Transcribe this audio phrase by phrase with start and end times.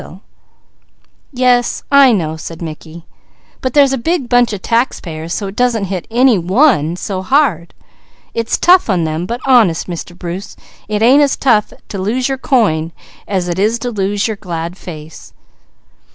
[0.01, 0.21] asked Douglas.
[1.31, 3.05] "Yes, I know," said Mickey.
[3.61, 7.75] "But there's a big bunch of taxpayers, so it doesn't hit any one so hard.
[8.33, 10.17] It's tough on them, but honest, Mr.
[10.17, 10.55] Bruce,
[10.87, 12.93] it ain't as tough to lose your coin
[13.27, 15.33] as it is to lose your glad face.